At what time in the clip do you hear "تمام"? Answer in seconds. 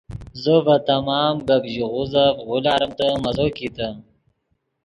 0.89-1.33